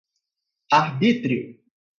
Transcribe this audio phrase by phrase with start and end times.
[0.77, 1.39] arbítrio